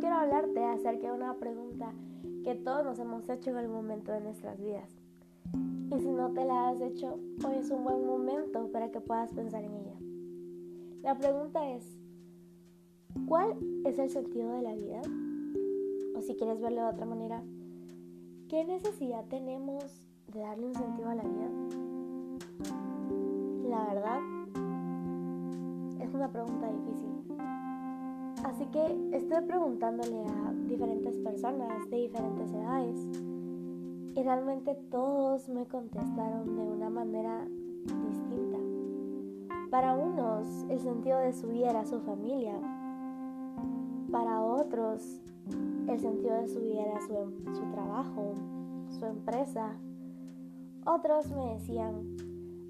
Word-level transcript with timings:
quiero 0.00 0.16
hablarte 0.16 0.64
acerca 0.64 1.12
de 1.12 1.16
una 1.16 1.34
pregunta 1.34 1.92
que 2.42 2.56
todos 2.56 2.84
nos 2.84 2.98
hemos 2.98 3.28
hecho 3.28 3.50
en 3.50 3.56
algún 3.56 3.76
momento 3.76 4.10
de 4.10 4.20
nuestras 4.20 4.60
vidas. 4.60 4.90
Y 5.54 6.00
si 6.00 6.10
no 6.10 6.32
te 6.32 6.44
la 6.44 6.70
has 6.70 6.80
hecho, 6.80 7.20
hoy 7.46 7.54
es 7.58 7.70
un 7.70 7.84
buen 7.84 8.04
momento 8.04 8.68
para 8.72 8.90
que 8.90 9.00
puedas 9.00 9.32
pensar 9.32 9.62
en 9.62 9.74
ella. 9.74 9.94
La 11.02 11.16
pregunta 11.16 11.70
es, 11.70 11.84
¿cuál 13.28 13.56
es 13.84 13.96
el 14.00 14.10
sentido 14.10 14.56
de 14.56 14.62
la 14.62 14.74
vida? 14.74 15.00
O 16.16 16.20
si 16.20 16.34
quieres 16.34 16.60
verlo 16.60 16.82
de 16.82 16.88
otra 16.88 17.06
manera, 17.06 17.44
¿qué 18.48 18.64
necesidad 18.64 19.24
tenemos 19.26 19.84
de 20.32 20.40
darle 20.40 20.66
un 20.66 20.74
sentido 20.74 21.10
a 21.10 21.14
la 21.14 21.22
vida? 21.22 21.48
La 23.68 23.94
verdad, 23.94 24.20
es 26.00 26.12
una 26.12 26.28
pregunta 26.32 26.72
difícil. 26.72 27.08
Que 28.72 29.16
estoy 29.16 29.44
preguntándole 29.46 30.26
a 30.26 30.52
diferentes 30.66 31.16
personas 31.18 31.88
de 31.88 31.96
diferentes 31.96 32.52
edades 32.52 33.08
y 34.14 34.22
realmente 34.22 34.74
todos 34.90 35.48
me 35.48 35.64
contestaron 35.64 36.54
de 36.54 36.62
una 36.62 36.90
manera 36.90 37.46
distinta. 37.84 38.58
Para 39.70 39.94
unos 39.94 40.66
el 40.68 40.80
sentido 40.80 41.18
de 41.18 41.32
su 41.32 41.48
vida 41.48 41.70
era 41.70 41.86
su 41.86 42.00
familia, 42.00 42.60
para 44.12 44.42
otros 44.42 45.22
el 45.88 45.98
sentido 45.98 46.34
de 46.34 46.48
su 46.48 46.60
vida 46.60 46.82
era 46.82 47.00
su, 47.00 47.54
su 47.54 47.70
trabajo, 47.70 48.34
su 48.98 49.06
empresa. 49.06 49.78
Otros 50.84 51.30
me 51.30 51.54
decían, 51.54 52.16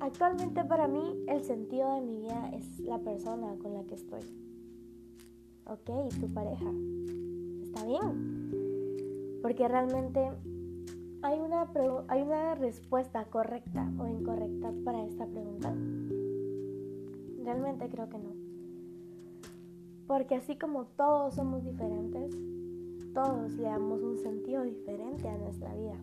actualmente 0.00 0.64
para 0.64 0.88
mí 0.88 1.24
el 1.28 1.44
sentido 1.44 1.94
de 1.94 2.00
mi 2.00 2.16
vida 2.16 2.50
es 2.52 2.80
la 2.80 2.98
persona 2.98 3.54
con 3.62 3.74
la 3.74 3.84
que 3.84 3.94
estoy. 3.94 4.43
Ok, 5.66 5.90
tu 6.20 6.28
pareja. 6.34 6.70
Está 7.62 7.86
bien. 7.86 9.40
Porque 9.40 9.66
realmente 9.66 10.30
hay 11.22 11.38
una, 11.40 11.66
hay 12.08 12.22
una 12.22 12.54
respuesta 12.54 13.24
correcta 13.24 13.90
o 13.98 14.06
incorrecta 14.06 14.72
para 14.84 15.04
esta 15.06 15.26
pregunta. 15.26 15.74
Realmente 17.42 17.88
creo 17.88 18.10
que 18.10 18.18
no. 18.18 18.34
Porque 20.06 20.34
así 20.34 20.58
como 20.58 20.84
todos 20.84 21.34
somos 21.34 21.64
diferentes, 21.64 22.36
todos 23.14 23.52
le 23.52 23.62
damos 23.62 24.02
un 24.02 24.18
sentido 24.18 24.64
diferente 24.64 25.28
a 25.28 25.38
nuestra 25.38 25.74
vida. 25.74 25.96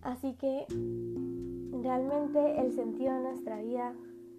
Así 0.00 0.32
que 0.34 0.64
realmente 1.82 2.60
el 2.60 2.72
sentido 2.72 3.12
de 3.14 3.20
nuestra 3.20 3.60
vida 3.60 3.94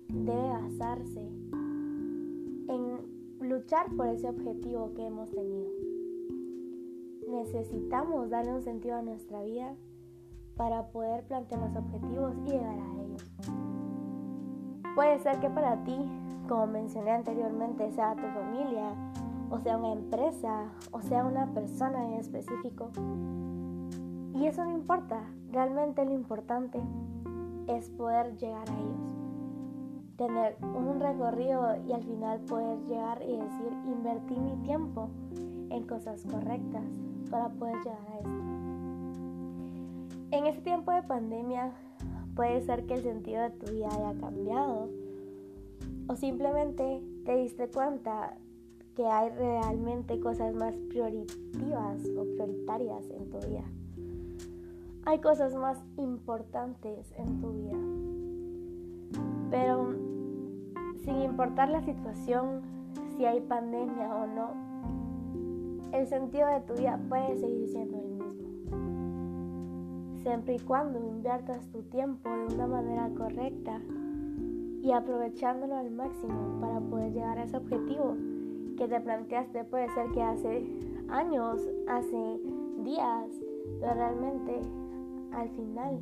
debe 0.08 0.50
basarse 0.50 1.30
en 2.68 3.18
luchar 3.40 3.88
por 3.96 4.08
ese 4.08 4.28
objetivo 4.30 4.94
que 4.94 5.06
hemos 5.06 5.32
tenido. 5.32 5.70
Necesitamos 7.30 8.30
darle 8.30 8.54
un 8.54 8.62
sentido 8.62 8.96
a 8.96 9.02
nuestra 9.02 9.44
vida 9.44 9.76
para 10.56 10.88
poder 10.88 11.24
plantear 11.24 11.62
los 11.62 11.76
objetivos 11.76 12.34
y 12.46 12.50
llegar 12.50 12.80
a 12.80 13.02
ellos. 13.02 13.32
Puede 14.96 15.20
ser 15.20 15.40
que 15.40 15.50
para 15.50 15.84
ti, 15.84 15.98
como 16.48 16.68
mencioné 16.68 17.12
anteriormente, 17.12 17.92
sea 17.92 18.16
tu 18.16 18.24
familia, 18.24 18.94
o 19.52 19.60
sea 19.60 19.78
una 19.78 19.94
empresa, 19.94 20.72
o 20.92 21.02
sea 21.02 21.26
una 21.26 21.54
persona 21.54 22.06
en 22.08 22.14
específico. 22.14 22.90
Y 24.34 24.46
eso 24.46 24.64
no 24.66 24.72
importa, 24.72 25.22
realmente 25.52 26.04
lo 26.06 26.14
importante 26.14 26.80
es 27.68 27.90
poder 27.92 28.36
llegar 28.38 28.70
a 28.70 28.80
ellos. 28.80 29.17
Tener 30.18 30.58
un 30.62 31.00
recorrido 31.00 31.76
y 31.88 31.94
al 31.94 32.04
final 32.04 32.40
poder 32.42 32.80
llegar 32.88 33.22
y 33.22 33.38
decir, 33.38 33.72
invertí 33.86 34.36
mi 34.36 34.56
tiempo 34.64 35.10
en 35.70 35.84
cosas 35.86 36.24
correctas 36.24 36.84
para 37.30 37.50
poder 37.50 37.76
llegar 37.78 38.08
a 38.10 38.18
esto. 38.18 38.48
En 40.32 40.46
este 40.48 40.62
tiempo 40.62 40.92
de 40.92 41.04
pandemia 41.04 41.72
puede 42.36 42.62
ser 42.62 42.86
que 42.86 42.96
el 42.96 43.04
sentido 43.04 43.44
de 43.44 43.52
tu 43.52 43.72
vida 43.72 43.88
haya 43.92 44.20
cambiado 44.20 44.90
o 46.08 46.16
simplemente 46.16 47.02
te 47.26 47.36
diste 47.36 47.68
cuenta 47.68 48.38
que 48.96 49.06
hay 49.06 49.30
realmente 49.30 50.20
cosas 50.20 50.56
más 50.56 50.74
prioritivas 50.90 52.02
o 52.18 52.24
prioritarias 52.24 53.10
en 53.12 53.30
tu 53.30 53.38
vida. 53.40 53.64
Hay 55.06 55.20
cosas 55.20 55.54
más 55.54 55.78
importantes 55.98 57.14
en 57.18 57.40
tu 57.40 57.52
vida. 57.52 57.78
Pero 59.52 60.07
importar 61.38 61.70
la 61.70 61.84
situación, 61.84 62.64
si 63.16 63.24
hay 63.24 63.42
pandemia 63.42 64.10
o 64.10 64.26
no, 64.26 65.92
el 65.94 66.08
sentido 66.08 66.48
de 66.48 66.62
tu 66.62 66.74
vida 66.74 67.00
puede 67.08 67.38
seguir 67.38 67.68
siendo 67.68 67.96
el 67.96 68.08
mismo. 68.08 68.26
Siempre 70.24 70.56
y 70.56 70.60
cuando 70.60 70.98
inviertas 70.98 71.68
tu 71.68 71.84
tiempo 71.84 72.28
de 72.28 72.56
una 72.56 72.66
manera 72.66 73.12
correcta 73.16 73.80
y 74.82 74.92
aprovechándolo 74.92 75.76
al 75.76 75.92
máximo 75.92 76.60
para 76.60 76.80
poder 76.80 77.14
llegar 77.14 77.38
a 77.38 77.44
ese 77.44 77.58
objetivo 77.58 78.16
que 78.76 78.88
te 78.88 79.00
planteaste. 79.00 79.64
Puede 79.66 79.90
ser 79.90 80.10
que 80.14 80.24
hace 80.24 80.66
años, 81.10 81.62
hace 81.88 82.40
días, 82.84 83.30
pero 83.80 83.94
realmente 83.94 84.60
al 85.34 85.50
final 85.50 86.00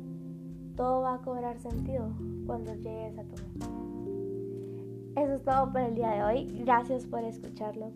todo 0.76 1.02
va 1.02 1.16
a 1.16 1.18
cobrar 1.18 1.58
sentido 1.58 2.08
cuando 2.46 2.72
llegues 2.76 3.18
a 3.18 3.24
tu 3.24 3.95
Eso 5.16 5.32
es 5.32 5.42
todo 5.42 5.72
por 5.72 5.80
el 5.80 5.94
día 5.94 6.10
de 6.10 6.22
hoy. 6.22 6.62
Gracias 6.64 7.06
por 7.06 7.24
escucharlo. 7.24 7.90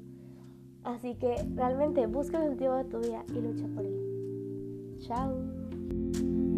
Así 0.84 1.14
que 1.16 1.36
realmente 1.54 2.06
busca 2.06 2.38
el 2.38 2.48
sentido 2.48 2.76
de 2.76 2.84
tu 2.84 2.98
vida 2.98 3.22
y 3.28 3.40
lucha 3.40 3.66
por 3.74 3.84
él. 3.84 4.96
Chao. 5.00 6.49